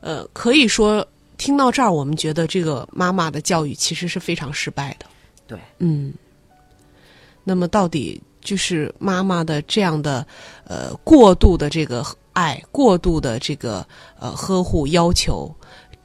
[0.00, 1.04] 呃，可以说
[1.38, 5.06] 听到这儿，我们觉得这个妈妈的教育其实是非常失败的。
[5.46, 6.12] 对，嗯。
[7.44, 10.26] 那么到底就是妈妈的这样的
[10.66, 13.86] 呃过度的这个爱，过度的这个
[14.20, 15.50] 呃呵护要求，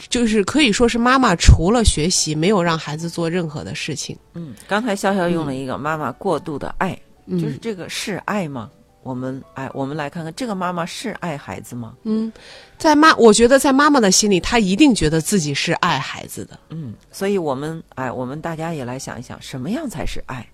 [0.08, 4.18] 就是可以说是妈妈除了学习，没有让孩子做任何的事情。
[4.36, 8.72] 嗯，刚才潇潇用了一个妈妈过度的爱，嗯就是这个是爱吗？
[9.04, 11.94] 我们哎，我们来看看这个妈妈是爱孩子吗？
[12.04, 12.32] 嗯，
[12.78, 16.58] 在妈，我觉得在妈妈的心里，她一定觉得自己是爱孩子的。
[16.70, 20.48] 嗯，所以我们哎，我们大家也来想一想，什么样才是爱？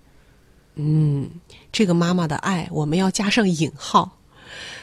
[0.74, 1.30] 嗯，
[1.72, 4.10] 这个妈妈的爱，我们要加上引号。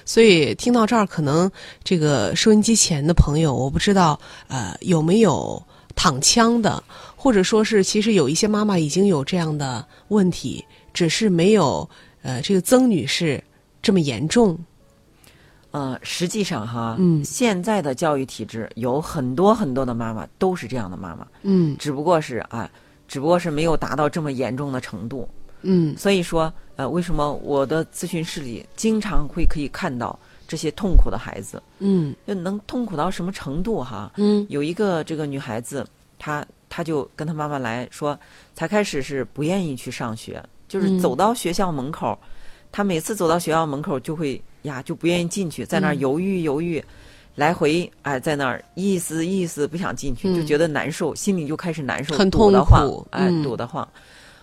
[0.06, 1.52] 所以听到这儿，可能
[1.84, 5.62] 这个收音机前的朋友，我不知道呃有没有
[5.94, 6.82] 躺枪的，
[7.18, 11.90] 或者说是其实有一些妈妈已经有这样的问题，只是没有
[12.22, 13.44] 呃这个曾女士
[13.88, 14.60] 这么严重。
[15.72, 22.70] 呃，实际上哈，嗯现在的教育体制有很多很多的妈妈都是这样的妈妈，嗯只不过是啊，
[23.08, 25.26] 只不过是没有达到这么严重的程度。
[25.62, 30.20] 嗯所以说，呃，为什么我的咨询室里经常会可以看到
[30.50, 31.64] 这些痛苦的孩子？
[31.80, 34.12] 嗯就能痛苦到什么程度哈？
[34.18, 35.88] 嗯有一个这个女孩子，
[36.20, 38.20] 她她就跟她妈妈来说，
[38.54, 42.18] 才开始是不愿意去上学，就是嗯走到学校门口，
[42.72, 46.00] 她每次走到学校门口就会呀就不愿意进去，在那儿嗯。
[46.00, 46.84] 犹豫犹豫，
[47.36, 50.36] 来回哎在那儿意思意思不想进去，嗯。
[50.36, 53.44] 就觉得难受，心里就开始难受，很堵得痛苦慌，哎嗯。
[53.44, 53.88] 堵得慌。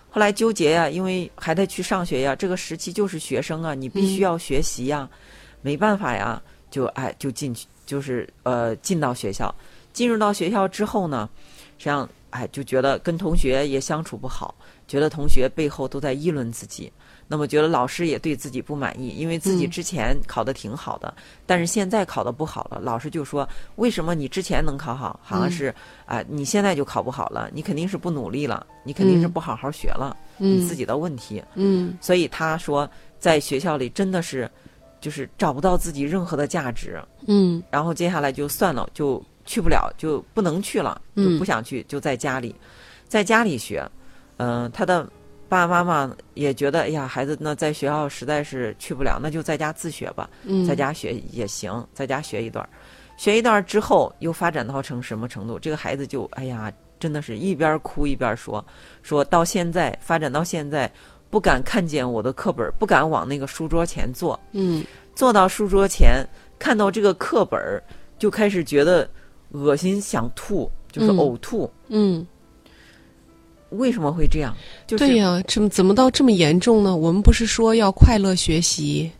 [0.09, 5.09] 后来纠结呀，因为还得去上学呀，这个时期就是学生啊，你必须嗯要学习呀，
[5.61, 9.53] 没办法呀，就哎就进去，就是呃进到学校，
[9.91, 11.29] 进入到学校之后呢，
[11.77, 14.55] 实际上哎就觉得跟同学也相处不好，
[14.87, 16.89] 觉得同学背后都在议论自己，
[17.27, 19.69] 那么觉得老师也对自己不满意，因为自己嗯。
[19.69, 21.13] 之前考得挺好的，
[21.45, 25.51] 但是现在考得不好了，老师就说为什么你之前能考好，好像嗯。
[25.51, 29.31] 是啊、你现在就考不好了，你肯定是不努力了，你肯定是嗯。
[29.31, 31.43] 不好好学了，你嗯自己的问题。
[31.55, 31.97] 嗯。
[31.99, 32.87] 所以他说，
[33.19, 34.49] 在学校里真的是，
[35.01, 37.61] 就是找不到自己任何的价值，嗯。
[37.71, 41.39] 然后接下来就算了，就去不了，就不能去了，就嗯。
[41.39, 42.55] 不想去，就在家里，
[43.07, 43.83] 在家里学。
[44.37, 45.09] 嗯、他的
[45.47, 52.69] 爸爸妈妈也觉得，哎呀，孩子那在学校实在是去不了，那就在家自学吧，嗯，在家学也行，在家学一段儿，
[53.17, 55.59] 学一段儿之后又发展到成什么程度？
[55.59, 58.63] 这个孩子就，哎呀，真的是一边哭一边说，
[59.03, 60.91] 说到现在发展到现在，
[61.29, 66.25] 不敢看见我的课本，不敢往那个书桌前坐，嗯坐到书桌前，
[66.57, 67.81] 看到这个课本儿，
[68.17, 69.09] 就开始觉得
[69.51, 71.71] 恶心，想吐，就是嗯呕吐。
[71.87, 72.25] 嗯，
[73.77, 74.55] 为什么会这样？
[74.87, 76.95] 就是对呀、怎么怎么到这么严重呢？
[76.95, 79.11] 我们不是说要快乐学习，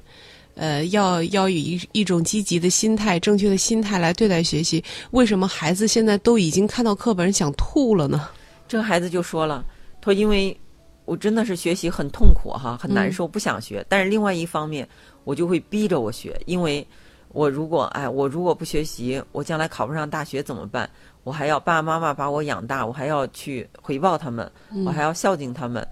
[0.56, 4.84] 呃，要要以一一种积极的心态、正确的心态来对待学习。
[5.12, 8.30] 为什么孩子现在都已经看到课本想吐了呢？
[8.68, 9.64] 这个孩子就说了，
[10.02, 10.58] 他说因为
[11.06, 13.86] 我真的是学习很痛苦哈，很难受，不想学。
[13.88, 14.88] 但是另外一方面，
[15.24, 16.86] 我就会逼着我学，因为
[17.30, 20.90] 我如果哎，我如果不学习，我将来考不上大学怎么办？
[21.26, 24.50] 我还要爸爸妈妈把我养大，我还要去回报他们，
[24.86, 25.86] 我还要孝敬他们，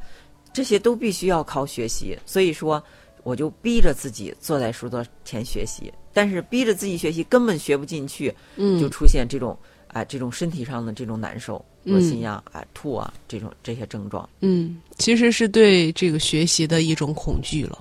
[0.54, 2.18] 这些都必须要靠学习。
[2.26, 2.82] 所以说，
[3.24, 14.28] 我就逼着自己坐在书桌前学习，但是逼着自己学习根本学不进去，嗯就出现这种啊、这种身体上的这种难受、恶心呀、啊、吐啊这种这些症状。
[14.42, 17.78] 嗯，其实是对这个学习的一种恐惧了。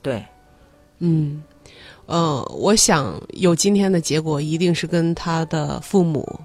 [0.00, 0.24] 对，
[0.98, 1.42] 嗯，
[2.06, 6.38] 呃，我想有今天的结果，一定是跟他的父母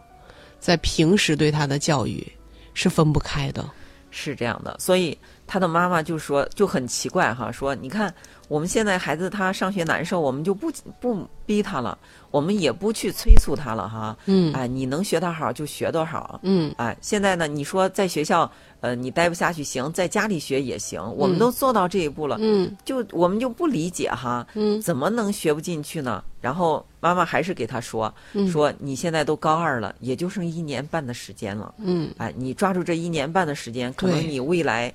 [0.63, 2.26] 在平时对他的教育
[2.73, 3.69] 是分不开的。
[4.12, 8.13] 是这样的，所以他的妈妈就说就很奇怪哈，说你看
[8.53, 11.97] 我们现在孩子他上学难受，我们就不不逼他了，
[12.29, 14.15] 我们也不去催促他了哈。
[14.27, 14.53] 嗯。
[14.53, 16.39] 哎，你能学多少就学多少。
[16.43, 16.71] 嗯。
[16.77, 18.47] 哎，现在呢，你说在学校，
[18.81, 22.77] 呃，你待不下去行，在家里学也行，我们都做到这一步了，嗯。
[22.85, 24.79] 就我们就不理解哈，嗯。
[24.79, 26.23] 怎么能学不进去呢？
[26.39, 28.47] 然后妈妈还是给他说，嗯。
[28.47, 32.13] 说你现在都高二了，也就剩一年半的时间了，嗯。
[32.19, 34.93] 哎，你抓住这一年半的时间，可能你未来，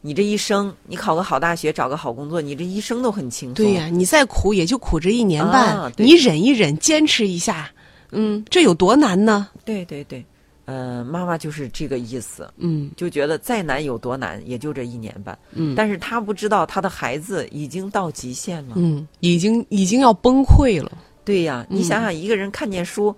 [0.00, 3.54] 你这一生，你考个好大学，找个好工作，你这一生都很轻松。
[3.54, 7.70] 对呀、你再苦也就苦这一年半，啊你忍一忍，坚持一下，
[8.12, 9.48] 嗯，这有多难呢？
[9.64, 10.24] 对对对，
[10.66, 15.36] 呃，妈妈就是这个意思，嗯就觉得再难有多难，也就这一年半。
[15.52, 18.74] 嗯但是他不知道他的孩子已经到极限了。
[18.76, 20.96] 嗯，已经已经要崩溃了。
[21.24, 23.14] 对呀，你嗯想想，一个人看见书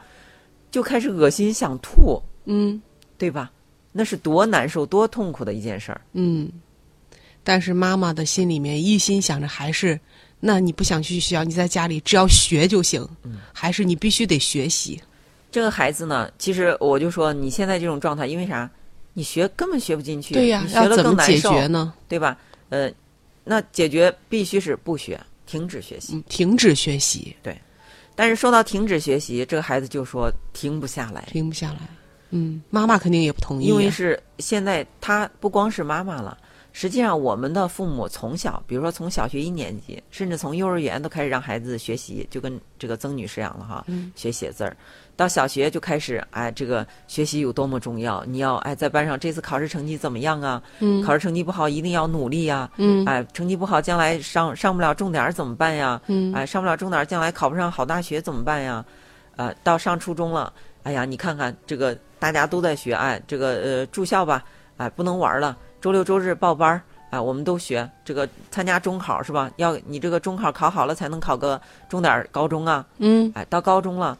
[0.70, 2.80] 就开始恶心想吐，嗯
[3.18, 3.50] 对吧？
[3.92, 6.00] 那是多难受、多痛苦的一件事儿。
[6.12, 6.48] 嗯，
[7.42, 9.98] 但是妈妈的心里面一心想着还是，
[10.38, 15.00] 那你不想去学校，你在家里只要学就行，嗯还是你必须得学习。
[15.50, 18.70] 这个孩子呢，其实我就说你现在这种状态，因为啥？
[19.12, 21.92] 你学根本学不进去，对呀、你学了更难受，决呢？
[22.06, 22.38] 对吧？
[22.68, 22.88] 呃，
[23.42, 26.14] 那解决必须是不学，停止学习。
[26.14, 27.60] 嗯，停止学习，对
[28.14, 31.80] 但是说到停止学习，这个孩子就说停不下来，停不下来。
[32.30, 36.38] 嗯，妈妈肯定也不同意、啊，因为是现在他不光是妈妈了，
[36.72, 44.76] 实际上我们的父母从小，比如说从小学一年级，甚至从幼儿园都开始让孩子学习，就跟这个曾女士一样了哈，嗯学写字儿。
[45.16, 50.62] 到小学就开始，哎，这个学习有多么重要，你要哎在班上这次考试成绩怎么样啊？
[50.78, 56.00] 嗯考试成绩不好一定要努力呀、嗯哎，成绩不好将来上上不了重点儿怎么办呀？
[56.06, 58.82] 嗯哎，上不了重点儿，将来考不上好大学怎么办呀？
[59.36, 60.52] 呃，到上初中了，
[60.84, 64.42] 哎呀，你看看这个大家都在学，哎，这个呃住校吧，
[64.78, 69.50] 哎，不能玩了，周六周日报班儿，哎，我们都学这个参加中考是吧？
[69.56, 73.32] 要你这个中考考好了才能考个重点儿高中啊，嗯。
[73.34, 74.16] 哎，到高中了，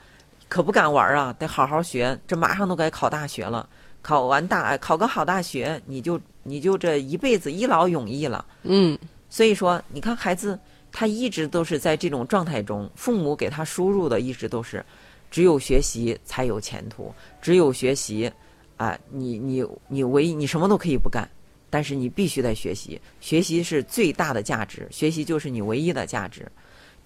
[0.49, 3.69] 可不敢玩啊，得好好学，这马上都该考大学了，
[4.01, 8.45] 考完大考个好大学，你就你就这一辈子一劳永逸了。
[8.63, 8.99] 嗯。
[9.29, 10.59] 所以说，你看孩子，
[10.91, 14.85] 他一直都是在这种状态中，父母给他输入的一直都是，
[15.31, 18.33] 只有学习才有前途，只有学习，
[18.77, 21.29] 啊，你你你唯一你什么都可以不干，
[21.71, 26.47] 但是你必须得学习，学习是最大的价值，学习就是你唯一的价值。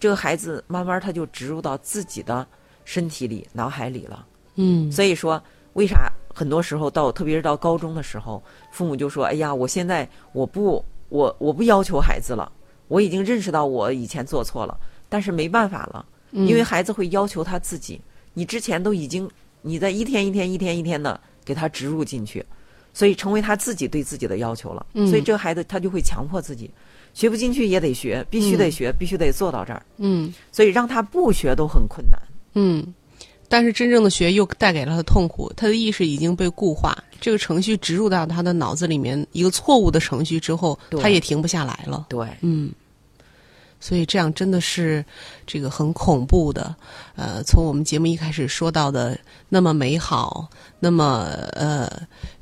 [0.01, 2.47] 这个孩子慢慢他就植入到自己的
[2.85, 4.27] 身体里、脑海里了。
[4.57, 5.43] 嗯所以说，
[5.75, 8.43] 为啥很多时候到，特别是到高中的时候，
[8.73, 12.51] 父母就说：“哎呀，我现在我不我我不要求孩子了，
[12.89, 18.01] 我已经认识到我以前做错了，但是没办法了，嗯因为孩子会要求他自己，
[18.33, 19.31] 你之前都已经
[19.63, 22.45] 你在一天一天一天一天的给他植入进去，
[22.95, 24.87] 所以成为他自己对自己的要求了。
[24.95, 26.71] 嗯所以这个孩子他就会强迫自己，
[27.13, 29.85] 学不进去也得学，必须得学，必须得做到这儿。
[29.99, 32.19] 嗯所以让他不学都很困难。
[32.55, 32.95] 嗯，
[33.49, 42.07] 但是真正的学又带给了他痛苦，他的意识已经被固化，这个程序植入到他的脑子里面，一个错误的程序之后，他也停不下来了。
[42.09, 42.71] 对，嗯，
[43.85, 45.05] 所以这样真的是
[45.47, 46.75] 这个很恐怖的。
[47.17, 50.49] 呃，从我们节目一开始说到的那么美好，
[50.81, 51.93] 那么呃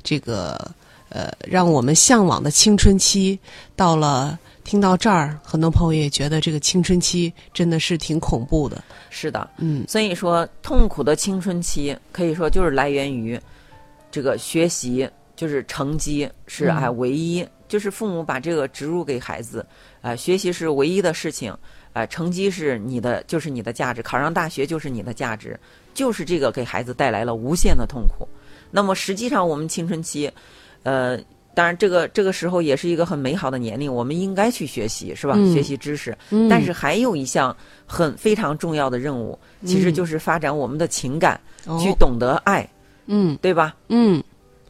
[0.01, 0.71] 这个
[1.09, 3.37] 呃让我们向往的青春期，
[3.75, 8.81] 到了听到这儿，很多朋友也觉得这个青春期真的是挺恐怖的。
[9.09, 9.49] 是的。
[9.57, 13.37] 嗯所以说，痛苦的青春期可以说就是来源于
[14.09, 19.65] 这个学习，就是成绩是嗯哎唯一，就是父母把这个植入给孩子，
[20.03, 21.51] 啊、学习是唯一的事情，
[21.93, 25.59] 啊、成绩是你的，就是你的价值，考上大学就是你的价值，
[25.95, 28.27] 就是这个给孩子带来了无限的痛苦。
[28.69, 30.31] 那么实际上，我们青春期，
[30.83, 31.19] 呃。
[31.55, 35.35] 当然，这个这个时候也是一个很美好的年龄，我们应该去学习，是吧？
[35.37, 36.17] 嗯学习知识。
[36.31, 42.67] 嗯，但是还有一项很非常重要的任务，其实嗯就是发展我们的情感，哦去懂得爱，
[43.05, 43.75] 嗯对吧？
[43.89, 44.23] 嗯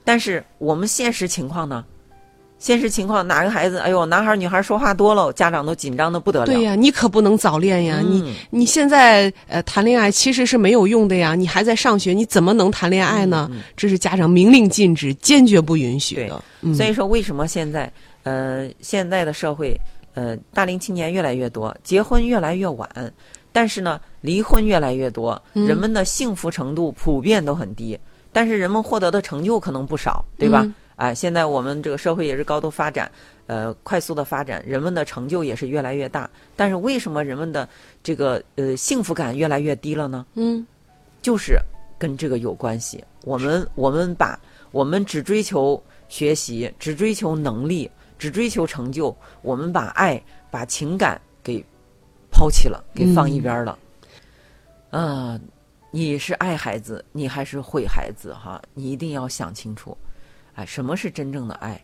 [0.03, 1.85] 但是我们现实情况呢？
[2.63, 6.45] 现实情况，哪个孩子，哎呦，男孩儿女孩儿说话多了，家长都紧张的不得了。
[6.45, 7.99] 对呀，你可不能早恋呀！
[8.01, 13.51] 你嗯你现在呃谈恋爱其实是没有用的呀，你还在上学，你怎么能谈恋爱呢？
[13.75, 16.41] 这是家长明令禁止，坚决不允许的。
[16.61, 17.91] 嗯所以说，为什么现在
[18.23, 19.77] 呃现在的社会
[20.13, 22.89] 呃大龄青年越来越多，结婚越来越晚，
[23.51, 27.99] 但是呢离婚越来越多，嗯人们的幸福程度普遍都很低，
[28.31, 30.65] 但是人们获得的成就可能不少，对吧？
[30.95, 33.11] 嗯哎，现在我们这个社会也是高度发展，
[33.47, 36.29] 呃，快速的发展，人们的成就也是越来越大。
[36.55, 37.67] 但是为什么人们的
[38.03, 40.25] 这个呃幸福感越来越低了呢？
[40.35, 40.65] 嗯
[41.21, 41.57] 就是
[41.97, 43.03] 跟这个有关系。
[43.23, 44.39] 我们我们把
[44.71, 47.89] 我们只追求学习，只追求能力，
[48.19, 50.21] 只追求成就，我们把爱、
[50.51, 51.63] 把情感给
[52.29, 53.79] 抛弃了，给放一边了。
[54.91, 55.39] 啊、
[55.89, 58.33] 你是爱孩子，你还是毁孩子？
[58.33, 59.97] 哈，你一定要想清楚。
[60.55, 61.81] 哎，什么是真正的爱？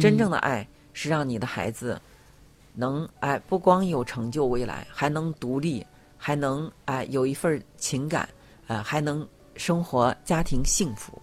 [0.00, 2.00] 真正的爱是让你的孩子
[2.74, 5.84] 能哎，不光有成就未来，还能独立，
[6.18, 8.28] 还能哎有一份情感，
[8.66, 9.26] 呃，还能
[9.56, 11.18] 生活家庭幸福，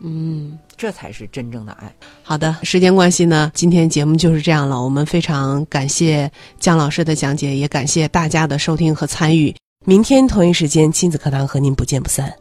[0.00, 1.94] 嗯，这才是真正的爱。
[2.24, 4.82] 好的，时间关系呢，今天节目就是这样了。
[4.82, 9.54] 我们非常感谢姜老师的讲解，也感谢大家的收听和参与。
[9.84, 12.38] 明天同一时间，亲子课堂和您不见不散。